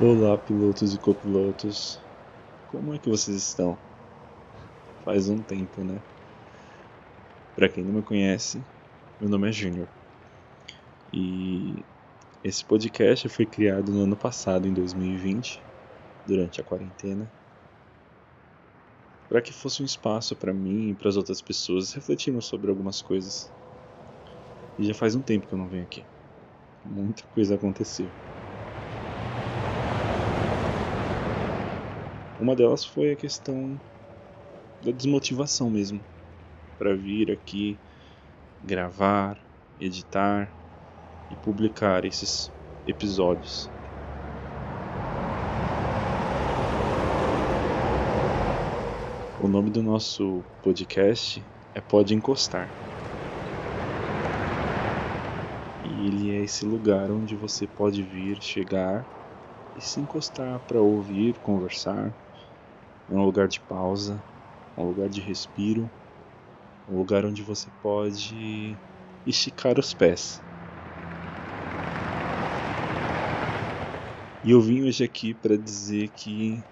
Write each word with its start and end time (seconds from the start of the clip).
Olá, 0.00 0.38
pilotos 0.38 0.94
e 0.94 0.98
copilotos. 1.00 1.98
Como 2.68 2.94
é 2.94 3.00
que 3.00 3.08
vocês 3.08 3.36
estão? 3.36 3.76
Faz 5.04 5.28
um 5.28 5.42
tempo, 5.42 5.82
né? 5.82 6.00
Para 7.56 7.68
quem 7.68 7.82
não 7.82 7.92
me 7.92 8.02
conhece, 8.04 8.64
meu 9.18 9.28
nome 9.28 9.48
é 9.48 9.52
Júnior. 9.52 9.88
E 11.12 11.84
esse 12.44 12.64
podcast 12.64 13.28
foi 13.28 13.44
criado 13.44 13.90
no 13.90 14.04
ano 14.04 14.16
passado, 14.16 14.68
em 14.68 14.72
2020, 14.72 15.66
durante 16.24 16.60
a 16.60 16.64
quarentena, 16.64 17.28
para 19.28 19.42
que 19.42 19.52
fosse 19.52 19.82
um 19.82 19.84
espaço 19.84 20.36
para 20.36 20.54
mim 20.54 20.90
e 20.90 20.94
para 20.94 21.08
as 21.08 21.16
outras 21.16 21.42
pessoas 21.42 21.92
refletirem 21.92 22.40
sobre 22.40 22.70
algumas 22.70 23.02
coisas. 23.02 23.52
E 24.78 24.84
já 24.84 24.94
faz 24.94 25.16
um 25.16 25.22
tempo 25.22 25.48
que 25.48 25.54
eu 25.54 25.58
não 25.58 25.68
venho 25.68 25.82
aqui. 25.82 26.06
Muita 26.84 27.24
coisa 27.34 27.56
aconteceu. 27.56 28.27
Uma 32.40 32.54
delas 32.54 32.84
foi 32.84 33.10
a 33.10 33.16
questão 33.16 33.80
da 34.80 34.92
desmotivação 34.92 35.68
mesmo 35.68 36.00
para 36.78 36.94
vir 36.94 37.32
aqui 37.32 37.76
gravar, 38.64 39.36
editar 39.80 40.48
e 41.28 41.34
publicar 41.42 42.04
esses 42.04 42.48
episódios. 42.86 43.68
O 49.40 49.48
nome 49.48 49.70
do 49.70 49.82
nosso 49.82 50.44
podcast 50.62 51.44
é 51.74 51.80
Pode 51.80 52.14
Encostar. 52.14 52.68
E 55.84 56.06
ele 56.06 56.30
é 56.30 56.44
esse 56.44 56.64
lugar 56.64 57.10
onde 57.10 57.34
você 57.34 57.66
pode 57.66 58.00
vir, 58.00 58.40
chegar 58.40 59.04
e 59.76 59.80
se 59.80 59.98
encostar 59.98 60.60
para 60.60 60.80
ouvir, 60.80 61.36
conversar, 61.40 62.14
é 63.10 63.14
um 63.14 63.24
lugar 63.24 63.48
de 63.48 63.60
pausa, 63.60 64.22
um 64.76 64.84
lugar 64.84 65.08
de 65.08 65.20
respiro, 65.20 65.90
um 66.88 66.98
lugar 66.98 67.24
onde 67.24 67.42
você 67.42 67.68
pode 67.82 68.76
esticar 69.26 69.78
os 69.78 69.94
pés. 69.94 70.40
E 74.44 74.50
eu 74.50 74.60
vim 74.60 74.82
hoje 74.82 75.02
aqui 75.04 75.34
para 75.34 75.56
dizer 75.56 76.08
que 76.10 76.62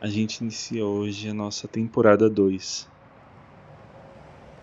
a 0.00 0.08
gente 0.08 0.40
inicia 0.40 0.84
hoje 0.84 1.28
a 1.28 1.34
nossa 1.34 1.68
temporada 1.68 2.28
2. 2.28 2.88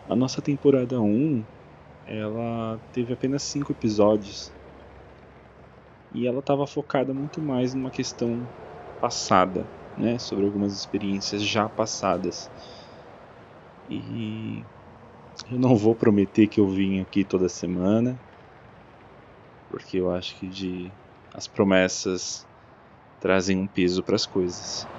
A 0.09 0.15
nossa 0.15 0.41
temporada 0.41 0.99
1, 0.99 1.05
um, 1.05 1.43
ela 2.05 2.79
teve 2.91 3.13
apenas 3.13 3.43
5 3.43 3.71
episódios. 3.71 4.51
E 6.13 6.27
ela 6.27 6.39
estava 6.39 6.67
focada 6.67 7.13
muito 7.13 7.41
mais 7.41 7.73
numa 7.73 7.89
questão 7.89 8.47
passada, 8.99 9.65
né, 9.95 10.17
sobre 10.19 10.45
algumas 10.45 10.73
experiências 10.73 11.43
já 11.43 11.69
passadas. 11.69 12.51
E 13.87 14.65
eu 15.49 15.59
não 15.59 15.75
vou 15.75 15.95
prometer 15.95 16.47
que 16.47 16.59
eu 16.59 16.69
vim 16.69 16.99
aqui 16.99 17.25
toda 17.25 17.49
semana, 17.49 18.21
porque 19.67 19.97
eu 19.97 20.09
acho 20.09 20.37
que 20.37 20.47
de 20.49 20.93
as 21.33 21.47
promessas 21.47 22.47
trazem 23.19 23.57
um 23.57 23.67
peso 23.67 24.03
para 24.03 24.15
as 24.15 24.25
coisas. 24.25 24.89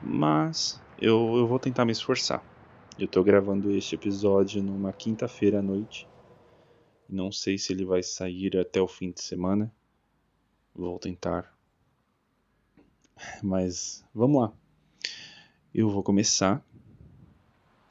Mas 0.00 0.82
eu, 0.96 1.36
eu 1.36 1.46
vou 1.46 1.60
tentar 1.60 1.84
me 1.84 1.92
esforçar. 1.92 2.44
Eu 2.98 3.06
estou 3.06 3.22
gravando 3.22 3.70
este 3.72 3.94
episódio 3.94 4.60
numa 4.60 4.92
quinta-feira 4.92 5.60
à 5.60 5.62
noite. 5.62 6.08
Não 7.08 7.30
sei 7.30 7.58
se 7.58 7.72
ele 7.72 7.84
vai 7.84 8.02
sair 8.02 8.56
até 8.56 8.80
o 8.80 8.88
fim 8.88 9.12
de 9.12 9.22
semana. 9.22 9.72
Vou 10.78 10.96
tentar. 10.96 11.52
Mas 13.42 14.04
vamos 14.14 14.42
lá. 14.42 14.52
Eu 15.74 15.90
vou 15.90 16.04
começar 16.04 16.64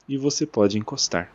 e 0.07 0.17
você 0.17 0.45
pode 0.45 0.77
encostar. 0.77 1.29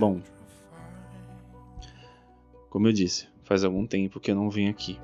Bom, 0.01 0.19
como 2.71 2.89
eu 2.89 2.93
disse, 2.93 3.29
faz 3.45 3.65
algum 3.65 3.87
tempo 3.87 4.19
que 4.19 4.31
eu 4.31 4.35
não 4.35 4.49
venho 4.49 4.71
aqui. 4.71 4.99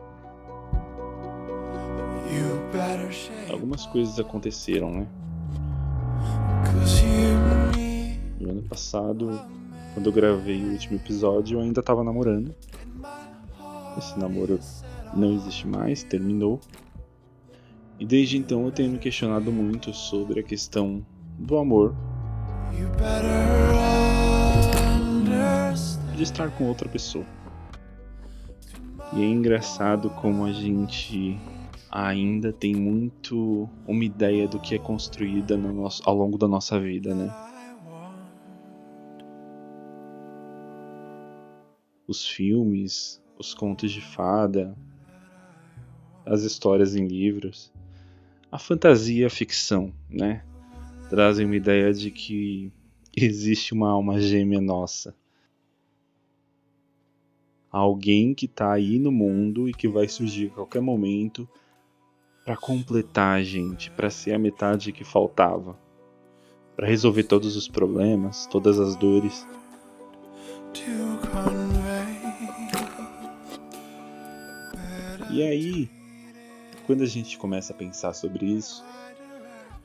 Algumas 3.51 3.85
coisas 3.85 4.19
aconteceram, 4.19 4.91
né? 4.91 5.07
No 8.41 8.53
ano 8.53 8.63
passado, 8.63 9.39
quando 9.93 10.07
eu 10.07 10.13
gravei 10.15 10.65
o 10.65 10.73
último 10.73 10.97
episódio, 10.97 11.59
eu 11.59 11.63
ainda 11.63 11.81
estava 11.81 12.03
namorando. 12.03 12.55
Esse 13.99 14.19
namoro 14.19 14.59
não 15.15 15.35
existe 15.35 15.67
mais, 15.67 16.03
terminou. 16.05 16.59
E 18.01 18.07
desde 18.07 18.39
então 18.39 18.65
eu 18.65 18.73
tenho 18.73 18.93
me 18.93 18.99
questionado 18.99 19.53
muito 19.53 19.93
sobre 19.93 20.41
a 20.41 20.43
questão 20.43 21.05
do 21.39 21.59
amor 21.59 21.95
de 26.17 26.23
estar 26.23 26.51
com 26.57 26.65
outra 26.65 26.89
pessoa. 26.89 27.27
E 29.13 29.23
é 29.23 29.27
engraçado 29.27 30.09
como 30.11 30.47
a 30.47 30.53
gente 30.53 31.39
ainda 31.91 32.53
tem 32.53 32.75
muito 32.75 33.69
uma 33.87 34.03
ideia 34.03 34.49
do 34.49 34.59
que 34.59 34.75
é 34.75 34.79
construída 34.79 35.57
no 35.57 35.73
nosso, 35.73 36.03
ao 36.07 36.17
longo 36.17 36.39
da 36.39 36.49
nossa 36.49 36.81
vida, 36.81 37.15
né? 37.15 37.31
Os 42.09 42.27
filmes, 42.27 43.23
os 43.39 43.53
contos 43.53 43.93
de 43.93 44.01
fada, 44.01 44.75
as 46.25 46.43
histórias 46.43 46.97
em 46.97 47.07
livros, 47.07 47.71
a 48.51 48.59
fantasia 48.59 49.27
a 49.27 49.31
ficção, 49.31 49.93
né? 50.09 50.43
Trazem 51.11 51.45
uma 51.45 51.57
ideia 51.57 51.93
de 51.93 52.11
que 52.11 52.73
existe 53.15 53.75
uma 53.75 53.91
alma 53.91 54.19
gêmea 54.19 54.61
nossa 54.61 55.15
alguém 57.77 58.33
que 58.33 58.47
está 58.47 58.73
aí 58.73 58.99
no 58.99 59.13
mundo 59.13 59.69
e 59.69 59.75
que 59.75 59.87
vai 59.87 60.09
surgir 60.09 60.47
a 60.47 60.55
qualquer 60.55 60.81
momento 60.81 61.49
para 62.45 62.57
completar 62.57 63.39
a 63.39 63.43
gente, 63.43 63.91
para 63.91 64.09
ser 64.09 64.33
a 64.33 64.39
metade 64.39 64.93
que 64.93 65.05
faltava, 65.05 65.79
para 66.75 66.87
resolver 66.87 67.25
todos 67.25 67.57
os 67.57 67.69
problemas, 67.69 68.47
todas 68.47 68.81
as 68.81 68.97
dores. 68.97 69.47
E 75.31 75.43
aí, 75.43 75.91
quando 76.87 77.03
a 77.03 77.07
gente 77.07 77.37
começa 77.37 77.75
a 77.75 77.77
pensar 77.77 78.15
sobre 78.15 78.47
isso, 78.47 78.83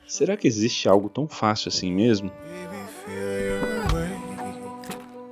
será 0.06 0.34
que 0.36 0.48
existe 0.48 0.88
algo 0.88 1.10
tão 1.10 1.28
fácil 1.28 1.68
assim 1.68 1.92
mesmo? 1.92 2.30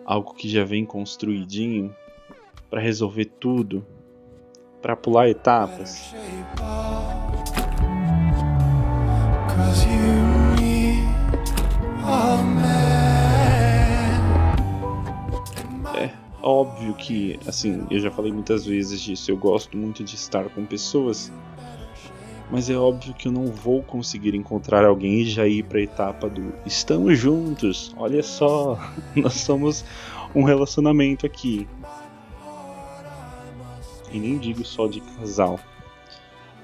Algo 0.05 0.35
que 0.35 0.49
já 0.49 0.65
vem 0.65 0.85
construidinho 0.85 1.95
para 2.71 2.81
resolver 2.81 3.25
tudo, 3.25 3.85
para 4.81 4.95
pular 4.95 5.29
etapas. 5.29 6.15
É 15.97 16.11
óbvio 16.41 16.95
que, 16.95 17.39
assim, 17.47 17.85
eu 17.91 17.99
já 17.99 18.11
falei 18.11 18.33
muitas 18.33 18.65
vezes 18.65 19.01
disso, 19.01 19.31
eu 19.31 19.37
gosto 19.37 19.77
muito 19.77 20.05
de 20.05 20.15
estar 20.15 20.49
com 20.51 20.65
pessoas, 20.65 21.33
mas 22.51 22.71
é 22.71 22.77
óbvio 22.77 23.13
que 23.15 23.27
eu 23.27 23.33
não 23.33 23.47
vou 23.47 23.83
conseguir 23.83 24.35
encontrar 24.35 24.85
alguém 24.85 25.21
e 25.21 25.25
já 25.25 25.47
ir 25.47 25.65
para 25.65 25.79
a 25.79 25.83
etapa 25.83 26.29
do 26.29 26.53
estamos 26.65 27.19
juntos. 27.19 27.93
Olha 27.97 28.23
só, 28.23 28.79
nós 29.17 29.35
somos 29.35 29.85
um 30.35 30.45
relacionamento 30.45 31.27
aqui 31.27 31.67
e 34.13 34.19
nem 34.19 34.39
digo 34.39 34.65
só 34.65 34.87
de 34.87 35.01
casal, 35.01 35.59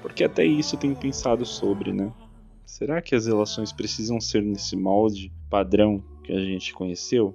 porque 0.01 0.23
até 0.23 0.45
isso 0.45 0.75
eu 0.75 0.79
tenho 0.79 0.95
pensado 0.95 1.45
sobre, 1.45 1.91
né? 1.91 2.11
Será 2.65 3.01
que 3.01 3.15
as 3.15 3.25
relações 3.25 3.71
precisam 3.71 4.19
ser 4.19 4.43
nesse 4.43 4.75
molde 4.75 5.31
padrão 5.49 6.03
que 6.23 6.31
a 6.31 6.39
gente 6.39 6.73
conheceu? 6.73 7.33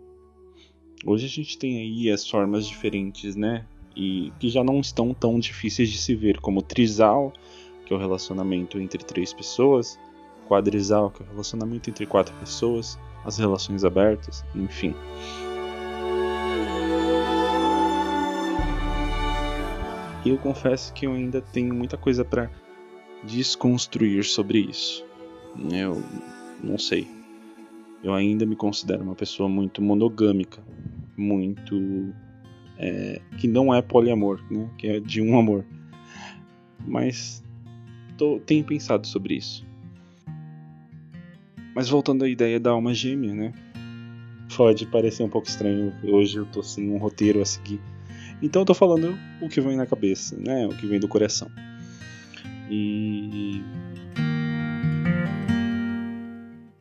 Hoje 1.05 1.27
a 1.27 1.29
gente 1.29 1.59
tem 1.59 1.79
aí 1.79 2.11
as 2.11 2.29
formas 2.29 2.67
diferentes, 2.67 3.35
né? 3.35 3.67
E 3.97 4.33
que 4.39 4.49
já 4.49 4.63
não 4.63 4.81
estão 4.81 5.13
tão 5.13 5.39
difíceis 5.39 5.91
de 5.91 5.99
se 5.99 6.15
ver, 6.15 6.39
como 6.39 6.63
trisal, 6.63 7.33
que 7.85 7.93
é 7.93 7.97
o 7.97 7.99
relacionamento 7.99 8.79
entre 8.79 9.03
três 9.05 9.33
pessoas, 9.33 9.99
quadrisal, 10.49 11.11
que 11.11 11.23
é 11.23 11.27
o 11.27 11.29
relacionamento 11.29 11.91
entre 11.91 12.07
quatro 12.07 12.35
pessoas, 12.37 12.99
as 13.25 13.39
relações 13.39 13.85
abertas, 13.85 14.45
enfim. 14.55 14.95
Eu 20.31 20.39
confesso 20.39 20.93
que 20.93 21.07
eu 21.07 21.13
ainda 21.13 21.41
tenho 21.41 21.75
muita 21.75 21.97
coisa 21.97 22.25
para 22.25 22.51
desconstruir 23.25 24.25
sobre 24.25 24.59
isso. 24.59 25.05
Eu 25.71 26.03
não 26.63 26.79
sei. 26.79 27.07
Eu 28.03 28.15
ainda 28.15 28.45
me 28.45 28.57
considero 28.57 29.03
uma 29.03 29.15
pessoa 29.15 29.49
muito 29.49 29.81
monogâmica, 29.81 30.63
muito 31.17 32.13
é, 32.79 33.21
que 33.39 33.47
não 33.47 33.73
é 33.73 33.81
poliamor, 33.81 34.43
né? 34.51 34.69
Que 34.77 34.89
é 34.89 35.01
de 35.01 35.21
um 35.21 35.39
amor. 35.39 35.65
Mas 36.87 37.45
tô, 38.17 38.41
tenho 38.41 38.65
pensado 38.65 39.07
sobre 39.07 39.35
isso. 39.35 39.65
Mas 41.75 41.89
voltando 41.89 42.25
à 42.25 42.29
ideia 42.29 42.59
da 42.59 42.71
alma 42.71 42.93
gêmea, 42.93 43.35
né? 43.35 43.53
Pode 44.57 44.87
parecer 44.87 45.23
um 45.23 45.29
pouco 45.29 45.49
estranho. 45.49 45.95
Hoje 46.05 46.39
eu 46.39 46.47
tô 46.47 46.63
sem 46.63 46.91
um 46.91 46.99
roteiro 46.99 47.41
a 47.41 47.45
seguir. 47.45 47.81
Então 48.43 48.63
eu 48.63 48.67
tô 48.67 48.75
falando 48.75 49.17
o 49.41 49.49
que 49.49 49.61
vem 49.61 49.77
na 49.77 49.87
cabeça, 49.87 50.37
né? 50.37 50.67
O 50.67 50.71
que 50.71 50.87
vem 50.87 50.99
do 50.99 51.07
coração. 51.09 51.49
E 52.69 53.63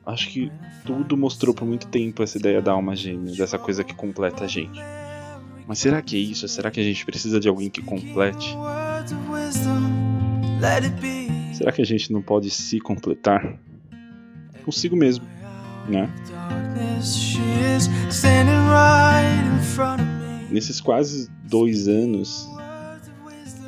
acho 0.06 0.30
que 0.30 0.52
tudo 0.86 1.16
mostrou 1.16 1.54
por 1.54 1.66
muito 1.66 1.88
tempo 1.88 2.24
essa 2.24 2.38
ideia 2.38 2.62
da 2.62 2.72
alma 2.72 2.96
gêmea, 2.96 3.36
dessa 3.36 3.60
coisa 3.60 3.84
que 3.84 3.94
completa 3.94 4.46
a 4.46 4.48
gente. 4.48 4.80
Mas 5.68 5.80
será 5.80 6.02
que 6.02 6.16
é 6.16 6.20
isso? 6.20 6.48
Será 6.48 6.72
que 6.72 6.80
a 6.80 6.84
gente 6.84 7.06
precisa 7.06 7.40
de 7.40 7.48
alguém 7.48 7.70
que 7.70 7.82
complete? 7.82 8.58
Será 11.54 11.72
que 11.72 11.82
a 11.82 11.86
gente 11.86 12.12
não 12.12 12.22
pode 12.22 12.50
se 12.50 12.80
completar? 12.80 13.60
consigo 14.62 14.96
mesmo, 14.96 15.26
né? 15.88 16.10
Nesses 20.52 20.82
quase 20.82 21.30
dois 21.44 21.88
anos, 21.88 22.50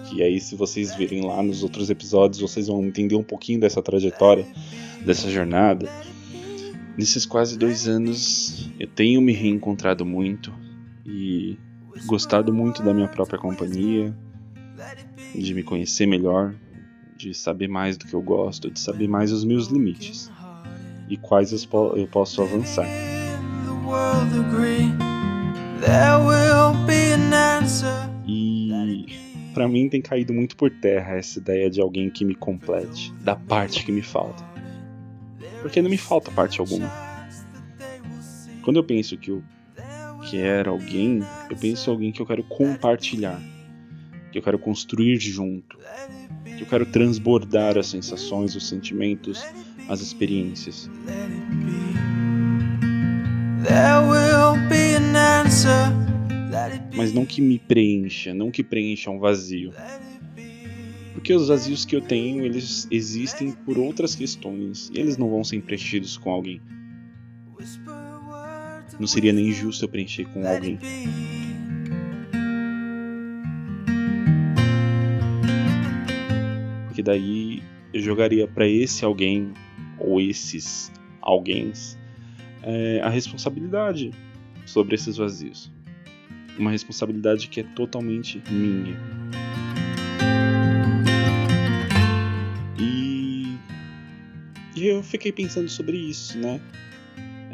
que 0.09 0.21
aí 0.21 0.39
se 0.39 0.56
vocês 0.56 0.94
virem 0.95 1.25
lá 1.25 1.41
nos 1.41 1.63
outros 1.63 1.89
episódios, 1.89 2.41
vocês 2.41 2.68
vão 2.68 2.83
entender 2.83 3.15
um 3.15 3.24
pouquinho 3.24 3.59
dessa 3.59 3.81
trajetória, 3.81 4.45
dessa 5.06 5.30
jornada. 5.30 5.89
Nesses 6.97 7.25
quase 7.25 7.57
dois 7.57 7.88
anos, 7.88 8.69
eu 8.80 8.88
tenho 8.88 9.21
me 9.21 9.33
reencontrado 9.33 10.06
muito 10.06 10.53
e 11.06 11.57
gostado 12.06 12.53
muito 12.53 12.83
da 12.83 12.94
minha 12.94 13.07
própria 13.07 13.39
companhia, 13.39 14.15
de 15.33 15.53
me 15.53 15.63
conhecer 15.63 16.06
melhor, 16.06 16.53
de 17.15 17.33
saber 17.33 17.68
mais 17.68 17.97
do 17.97 18.06
que 18.06 18.13
eu 18.13 18.21
gosto, 18.21 18.69
de 18.69 18.80
saber 18.80 19.07
mais 19.07 19.31
os 19.31 19.44
meus 19.44 19.68
limites 19.68 20.30
e 21.09 21.18
quais 21.18 21.51
eu 21.51 22.07
posso 22.12 22.41
avançar. 22.41 22.88
Para 29.54 29.68
mim 29.68 29.88
tem 29.88 30.02
caído 30.02 30.34
muito 30.34 30.56
por 30.58 30.70
terra 30.70 31.16
essa 31.16 31.40
ideia 31.40 31.70
de 31.70 31.80
alguém 31.80 32.10
que 32.10 32.26
me 32.26 32.36
complete, 32.36 33.14
da 33.22 33.36
parte 33.36 33.86
que 33.86 33.92
me 33.92 34.02
falta. 34.02 34.44
Porque 35.62 35.82
não 35.82 35.90
me 35.90 35.98
falta 35.98 36.32
parte 36.32 36.60
alguma. 36.60 36.92
Quando 38.64 38.78
eu 38.78 38.84
penso 38.84 39.18
que 39.18 39.32
eu 39.32 39.44
quero 40.30 40.72
alguém, 40.72 41.22
eu 41.50 41.56
penso 41.56 41.90
em 41.90 41.94
alguém 41.94 42.12
que 42.12 42.22
eu 42.22 42.26
quero 42.26 42.44
compartilhar, 42.44 43.42
que 44.32 44.38
eu 44.38 44.42
quero 44.42 44.58
construir 44.58 45.20
junto, 45.20 45.78
que 46.58 46.64
eu 46.64 46.68
quero 46.68 46.86
transbordar 46.86 47.78
as 47.78 47.88
sensações, 47.88 48.56
os 48.56 48.68
sentimentos, 48.68 49.46
as 49.88 50.02
experiências. 50.02 50.90
Mas 56.95 57.12
não 57.12 57.25
que 57.25 57.42
me 57.42 57.57
preencha, 57.57 58.34
não 58.34 58.51
que 58.51 58.63
preencha 58.63 59.10
um 59.10 59.19
vazio. 59.19 59.72
Porque 61.13 61.34
os 61.34 61.48
vazios 61.48 61.86
que 61.86 61.95
eu 61.95 62.01
tenho, 62.01 62.44
eles 62.44 62.88
existem 62.92 63.51
por 63.51 63.78
outras 63.78 64.16
questões, 64.16 64.92
e 64.94 65.00
eles 65.00 65.18
não 65.18 65.30
vão 65.30 65.44
ser 65.44 65.62
preenchidos 65.62 66.18
com 66.18 66.31
alguém. 66.31 66.62
Não 69.00 69.07
seria 69.07 69.34
nem 69.34 69.51
justo 69.51 69.86
eu 69.86 69.90
preencher 69.90 70.25
com 70.25 70.45
alguém. 70.45 70.78
Porque 76.88 77.01
daí 77.01 77.63
eu 77.94 78.01
jogaria 78.01 78.48
para 78.48 78.68
esse 78.68 79.04
alguém 79.04 79.54
ou 79.98 80.22
esses 80.22 80.92
alguém 81.22 81.72
é, 82.62 83.01
a 83.01 83.10
responsabilidade 83.10 84.12
sobre 84.66 84.95
esses 84.95 85.18
vazios. 85.18 85.72
Uma 86.58 86.72
responsabilidade 86.72 87.48
que 87.48 87.60
é 87.60 87.64
totalmente 87.64 88.42
minha. 88.50 88.96
E, 92.78 93.58
e 94.76 94.88
eu 94.88 95.02
fiquei 95.02 95.32
pensando 95.32 95.70
sobre 95.70 95.98
isso, 95.98 96.38
né? 96.38 96.60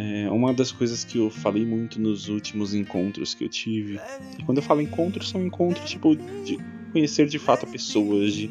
É 0.01 0.29
uma 0.31 0.53
das 0.53 0.71
coisas 0.71 1.03
que 1.03 1.17
eu 1.17 1.29
falei 1.29 1.65
muito 1.65 1.99
nos 1.99 2.29
últimos 2.29 2.73
encontros 2.73 3.33
que 3.33 3.43
eu 3.43 3.49
tive. 3.49 3.99
E 4.37 4.43
quando 4.43 4.59
eu 4.59 4.63
falo 4.63 4.79
encontros, 4.79 5.27
são 5.27 5.45
encontros 5.45 5.89
tipo 5.89 6.15
de 6.15 6.57
conhecer 6.93 7.27
de 7.27 7.37
fato 7.37 7.67
pessoas, 7.67 8.33
de, 8.33 8.49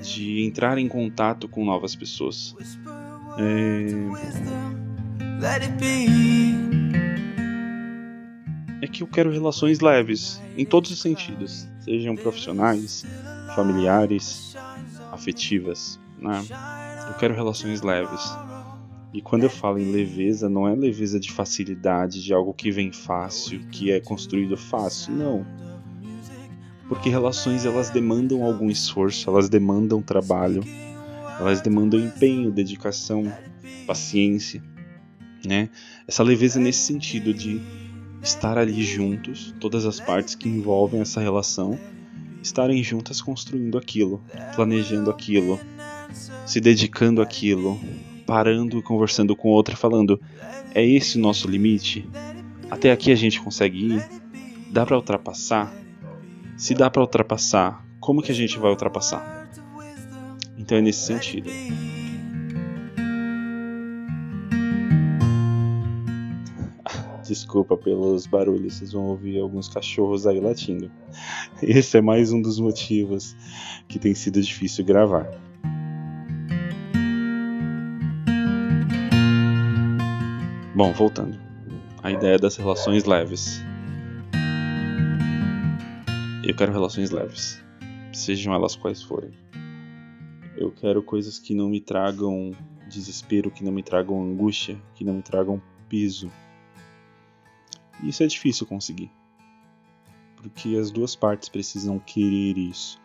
de 0.00 0.42
entrar 0.44 0.78
em 0.78 0.86
contato 0.86 1.48
com 1.48 1.64
novas 1.64 1.96
pessoas. 1.96 2.54
É... 3.38 3.88
é 8.88 8.90
que 8.90 9.02
eu 9.02 9.06
quero 9.06 9.30
relações 9.30 9.80
leves, 9.80 10.40
em 10.56 10.64
todos 10.64 10.90
os 10.90 11.00
sentidos, 11.00 11.68
sejam 11.80 12.16
profissionais, 12.16 13.04
familiares, 13.54 14.56
afetivas, 15.12 16.00
né? 16.18 16.42
Eu 17.08 17.14
quero 17.14 17.34
relações 17.34 17.82
leves. 17.82 18.20
E 19.12 19.22
quando 19.22 19.44
eu 19.44 19.50
falo 19.50 19.78
em 19.78 19.90
leveza, 19.90 20.48
não 20.48 20.66
é 20.68 20.74
leveza 20.74 21.18
de 21.18 21.32
facilidade, 21.32 22.22
de 22.22 22.32
algo 22.32 22.52
que 22.52 22.70
vem 22.70 22.92
fácil, 22.92 23.60
que 23.70 23.90
é 23.90 24.00
construído 24.00 24.56
fácil, 24.56 25.14
não. 25.14 25.46
Porque 26.88 27.08
relações 27.08 27.64
elas 27.64 27.90
demandam 27.90 28.42
algum 28.42 28.70
esforço, 28.70 29.28
elas 29.28 29.48
demandam 29.48 30.00
trabalho, 30.02 30.62
elas 31.38 31.60
demandam 31.60 32.00
empenho, 32.00 32.50
dedicação, 32.50 33.30
paciência, 33.86 34.62
né? 35.44 35.70
Essa 36.06 36.22
leveza 36.22 36.58
nesse 36.58 36.80
sentido 36.80 37.32
de 37.32 37.60
estar 38.22 38.58
ali 38.58 38.82
juntos, 38.82 39.54
todas 39.60 39.86
as 39.86 40.00
partes 40.00 40.34
que 40.34 40.48
envolvem 40.48 41.00
essa 41.00 41.20
relação, 41.20 41.78
estarem 42.42 42.82
juntas 42.82 43.20
construindo 43.20 43.78
aquilo, 43.78 44.22
planejando 44.54 45.10
aquilo, 45.10 45.58
se 46.46 46.60
dedicando 46.60 47.22
àquilo, 47.22 47.78
parando 48.26 48.78
e 48.78 48.82
conversando 48.82 49.34
com 49.34 49.48
outra, 49.48 49.76
falando: 49.76 50.20
é 50.74 50.84
esse 50.84 51.18
o 51.18 51.20
nosso 51.20 51.48
limite? 51.48 52.08
Até 52.70 52.92
aqui 52.92 53.10
a 53.10 53.16
gente 53.16 53.40
consegue 53.40 53.94
ir? 53.94 54.08
Dá 54.70 54.84
para 54.84 54.96
ultrapassar? 54.96 55.72
Se 56.56 56.74
dá 56.74 56.90
para 56.90 57.02
ultrapassar, 57.02 57.86
como 58.00 58.22
que 58.22 58.32
a 58.32 58.34
gente 58.34 58.58
vai 58.58 58.70
ultrapassar? 58.70 59.48
Então 60.58 60.76
é 60.76 60.82
nesse 60.82 61.06
sentido. 61.06 61.50
Desculpa 67.28 67.76
pelos 67.76 68.26
barulhos, 68.26 68.76
vocês 68.76 68.92
vão 68.92 69.04
ouvir 69.04 69.38
alguns 69.38 69.68
cachorros 69.68 70.26
aí 70.26 70.40
latindo. 70.40 70.90
Esse 71.60 71.98
é 71.98 72.00
mais 72.00 72.32
um 72.32 72.40
dos 72.40 72.58
motivos 72.58 73.36
que 73.86 73.98
tem 73.98 74.14
sido 74.14 74.40
difícil 74.40 74.82
gravar. 74.82 75.28
Bom, 80.74 80.90
voltando. 80.94 81.38
A 82.02 82.10
ideia 82.10 82.38
das 82.38 82.56
relações 82.56 83.04
leves. 83.04 83.60
Eu 86.42 86.56
quero 86.56 86.72
relações 86.72 87.10
leves, 87.10 87.62
sejam 88.10 88.54
elas 88.54 88.74
quais 88.74 89.02
forem. 89.02 89.32
Eu 90.56 90.70
quero 90.70 91.02
coisas 91.02 91.38
que 91.38 91.54
não 91.54 91.68
me 91.68 91.78
tragam 91.78 92.52
desespero, 92.88 93.50
que 93.50 93.62
não 93.62 93.70
me 93.70 93.82
tragam 93.82 94.18
angústia, 94.22 94.80
que 94.94 95.04
não 95.04 95.12
me 95.12 95.22
tragam 95.22 95.60
peso. 95.90 96.32
Isso 98.02 98.22
é 98.22 98.26
difícil 98.26 98.66
conseguir. 98.66 99.10
Porque 100.36 100.76
as 100.76 100.90
duas 100.90 101.16
partes 101.16 101.48
precisam 101.48 101.98
querer 101.98 102.56
isso. 102.56 103.00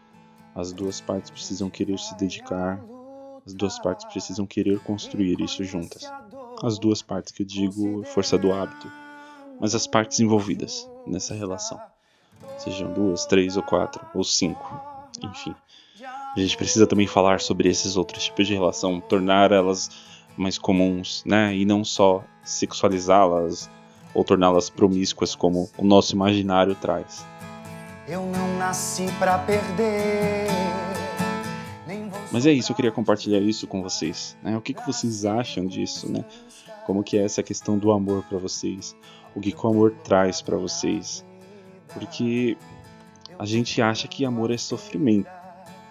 As 0.55 0.71
duas 0.71 1.01
partes 1.01 1.31
precisam 1.31 1.69
querer 1.69 1.97
se 1.97 2.15
dedicar, 2.15 2.79
As 3.45 3.53
duas 3.53 3.77
partes 3.77 4.05
precisam 4.05 4.45
querer 4.45 4.79
construir 4.79 5.41
isso 5.41 5.63
juntas. 5.65 6.09
As 6.61 6.79
duas 6.79 7.01
partes 7.01 7.33
que 7.33 7.41
eu 7.41 7.45
digo 7.45 8.03
força 8.05 8.37
do 8.37 8.53
hábito, 8.53 8.89
mas 9.59 9.75
as 9.75 9.85
partes 9.85 10.19
envolvidas 10.19 10.89
nessa 11.05 11.33
relação. 11.33 11.79
Sejam 12.57 12.93
duas, 12.93 13.25
três 13.25 13.57
ou 13.57 13.63
quatro, 13.63 14.05
ou 14.13 14.23
cinco, 14.23 14.79
enfim. 15.21 15.53
A 16.35 16.39
gente 16.39 16.55
precisa 16.55 16.87
também 16.87 17.05
falar 17.05 17.41
sobre 17.41 17.67
esses 17.67 17.97
outros 17.97 18.23
tipos 18.23 18.47
de 18.47 18.53
relação, 18.53 19.01
tornar 19.01 19.51
elas 19.51 19.89
mais 20.37 20.57
comuns, 20.57 21.23
né? 21.25 21.55
E 21.55 21.65
não 21.65 21.83
só 21.83 22.23
sexualizá-las 22.43 23.69
ou 24.13 24.23
torná-las 24.23 24.69
promíscuas 24.69 25.35
como 25.35 25.69
o 25.77 25.85
nosso 25.85 26.13
imaginário 26.13 26.75
traz. 26.75 27.25
Eu 28.07 28.21
não 28.25 28.57
nasci 28.57 29.07
para 29.17 29.37
perder. 29.39 30.47
Mas 32.31 32.47
é 32.47 32.51
isso, 32.51 32.71
eu 32.71 32.75
queria 32.75 32.91
compartilhar 32.91 33.39
isso 33.39 33.67
com 33.67 33.83
vocês. 33.83 34.35
Né? 34.41 34.57
O 34.57 34.61
que, 34.61 34.73
que 34.73 34.85
vocês 34.85 35.23
acham 35.23 35.67
disso, 35.67 36.11
né? 36.11 36.25
Como 36.83 37.03
que 37.03 37.15
é 37.15 37.23
essa 37.23 37.43
questão 37.43 37.77
do 37.77 37.91
amor 37.91 38.23
para 38.23 38.39
vocês? 38.39 38.95
O 39.35 39.39
que, 39.39 39.51
que 39.51 39.65
o 39.65 39.69
amor 39.69 39.93
traz 40.03 40.41
para 40.41 40.57
vocês? 40.57 41.23
Porque 41.93 42.57
a 43.37 43.45
gente 43.45 43.81
acha 43.81 44.07
que 44.07 44.25
amor 44.25 44.49
é 44.49 44.57
sofrimento. 44.57 45.29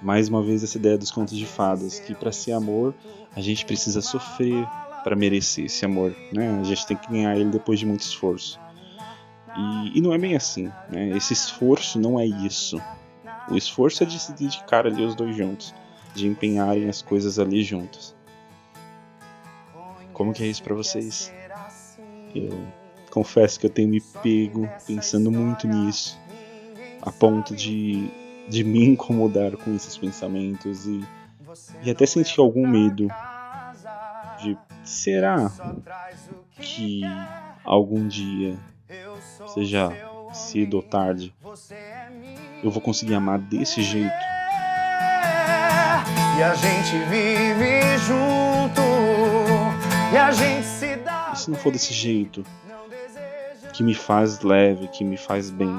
Mais 0.03 0.29
uma 0.29 0.43
vez 0.43 0.65
essa 0.65 0.77
ideia 0.77 0.99
dos 0.99 1.13
contos 1.13 1.37
de 1.37 1.47
fadas, 1.47 2.01
que 2.01 2.13
para 2.13 2.33
ser 2.33 2.53
amor 2.53 2.93
a 3.37 3.41
gente 3.41 3.65
precisa 3.65 4.03
sofrer 4.03 4.67
para 5.03 5.17
merecer 5.17 5.67
esse 5.67 5.85
amor, 5.85 6.15
né? 6.33 6.59
A 6.61 6.65
gente 6.65 6.87
tem 6.87 6.97
que 6.97 7.11
ganhar 7.11 7.37
ele 7.37 7.51
depois 7.51 7.79
de 7.79 7.87
muito 7.87 8.03
esforço. 8.03 8.59
E, 9.57 9.99
e 9.99 10.01
não 10.01 10.13
é 10.13 10.19
bem 10.19 10.35
assim, 10.35 10.71
né? 10.89 11.11
Esse 11.17 11.33
esforço 11.33 11.99
não 11.99 12.19
é 12.19 12.25
isso. 12.25 12.81
O 13.51 13.57
esforço 13.57 14.03
é 14.03 14.07
de 14.07 14.19
se 14.19 14.33
dedicar 14.33 14.87
ali 14.87 15.05
os 15.05 15.15
dois 15.15 15.37
juntos, 15.37 15.75
de 16.15 16.27
empenharem 16.27 16.89
as 16.89 17.03
coisas 17.03 17.39
ali 17.39 17.63
juntos. 17.63 18.15
Como 20.13 20.33
que 20.33 20.43
é 20.43 20.47
isso 20.47 20.63
para 20.63 20.75
vocês? 20.75 21.33
Eu 22.35 22.67
confesso 23.11 23.61
que 23.61 23.67
eu 23.67 23.71
tenho 23.71 23.89
me 23.89 24.01
pego 24.23 24.69
pensando 24.87 25.31
muito 25.31 25.67
nisso, 25.67 26.19
a 27.03 27.11
ponto 27.11 27.55
de, 27.55 28.09
de 28.49 28.65
me 28.65 28.85
incomodar 28.85 29.57
com 29.57 29.75
esses 29.75 29.99
pensamentos 29.99 30.87
e, 30.87 31.01
e 31.83 31.91
até 31.91 32.07
sentir 32.07 32.41
algum 32.41 32.67
medo 32.67 33.09
de 34.43 34.59
será 34.85 35.51
que 36.59 37.03
algum 37.65 38.09
dia, 38.09 38.57
seja 39.55 39.91
cedo 40.33 40.75
ou 40.75 40.83
tarde, 40.83 41.33
eu 42.63 42.71
vou 42.71 42.83
conseguir 42.83 43.15
amar 43.15 43.39
desse 43.39 43.83
jeito? 43.83 44.13
E 46.39 46.43
a 46.43 46.55
gente 46.55 46.99
vive 47.09 47.99
junto, 47.99 48.83
e 50.13 50.17
a 50.17 50.33
gente 50.33 50.67
se 50.67 50.97
dá. 50.97 51.31
E 51.33 51.39
se 51.39 51.51
não 51.51 51.59
for 51.59 51.71
desse 51.73 51.93
jeito, 51.93 52.45
que 53.73 53.83
me 53.83 53.95
faz 53.95 54.41
leve, 54.41 54.89
que 54.89 55.05
me 55.05 55.17
faz 55.17 55.51
bem, 55.51 55.73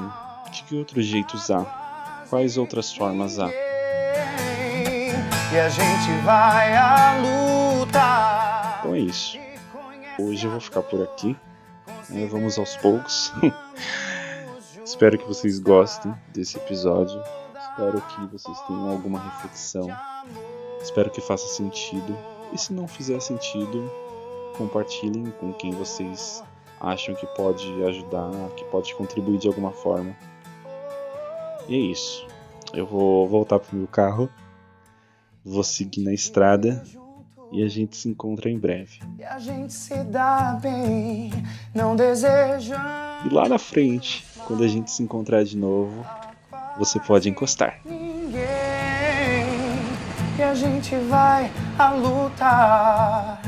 de 0.50 0.62
que 0.62 0.76
outros 0.76 1.04
jeitos 1.04 1.50
há? 1.50 1.64
Quais 2.30 2.56
outras 2.56 2.92
formas 2.92 3.38
há? 3.38 3.50
E 5.52 5.58
a 5.58 5.68
gente 5.68 6.24
vai 6.24 6.74
à 6.76 7.18
luta. 7.18 7.63
Isso. 9.14 9.38
Hoje 10.18 10.44
eu 10.44 10.50
vou 10.50 10.60
ficar 10.60 10.82
por 10.82 11.00
aqui. 11.00 11.36
Né? 12.10 12.26
Vamos 12.26 12.58
aos 12.58 12.76
poucos. 12.78 13.32
Espero 14.84 15.16
que 15.16 15.24
vocês 15.24 15.60
gostem 15.60 16.12
desse 16.32 16.56
episódio. 16.56 17.22
Espero 17.56 18.00
que 18.00 18.26
vocês 18.26 18.60
tenham 18.62 18.90
alguma 18.90 19.20
reflexão. 19.20 19.86
Espero 20.82 21.10
que 21.10 21.20
faça 21.20 21.46
sentido. 21.46 22.18
E 22.52 22.58
se 22.58 22.72
não 22.72 22.88
fizer 22.88 23.20
sentido, 23.20 23.88
compartilhem 24.58 25.32
com 25.38 25.52
quem 25.52 25.70
vocês 25.70 26.42
acham 26.80 27.14
que 27.14 27.26
pode 27.36 27.84
ajudar, 27.84 28.32
que 28.56 28.64
pode 28.64 28.92
contribuir 28.96 29.38
de 29.38 29.46
alguma 29.46 29.70
forma. 29.70 30.16
E 31.68 31.74
é 31.76 31.78
isso. 31.78 32.26
Eu 32.72 32.84
vou 32.84 33.28
voltar 33.28 33.60
pro 33.60 33.76
meu 33.76 33.86
carro, 33.86 34.28
vou 35.44 35.62
seguir 35.62 36.02
na 36.02 36.12
estrada 36.12 36.84
e 37.54 37.62
a 37.62 37.68
gente 37.68 37.96
se 37.96 38.08
encontra 38.08 38.50
em 38.50 38.58
breve. 38.58 38.98
E 39.16 39.22
a 39.22 39.38
gente 39.38 39.72
se 39.72 39.94
dá 40.04 40.58
bem, 40.60 41.30
não 41.72 41.94
deseja. 41.94 42.76
E 43.24 43.32
lá 43.32 43.48
na 43.48 43.58
frente, 43.58 44.26
quando 44.44 44.64
a 44.64 44.68
gente 44.68 44.90
se 44.90 45.04
encontrar 45.04 45.44
de 45.44 45.56
novo, 45.56 46.04
você 46.76 46.98
pode 46.98 47.30
encostar. 47.30 47.78
Ninguém, 47.84 48.42
e 50.36 50.42
a 50.42 50.52
gente 50.52 50.96
vai 51.08 51.48
a 51.78 51.92
lutar 51.92 53.40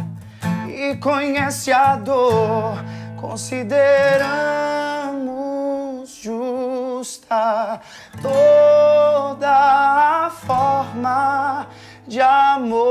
e 0.68 0.94
conhece 0.98 1.72
a 1.72 1.96
dor, 1.96 2.76
consideramos 3.20 4.86
justa 6.22 7.80
toda 8.22 9.50
a 9.50 10.30
forma 10.30 11.65
de 12.08 12.20
amor. 12.20 12.86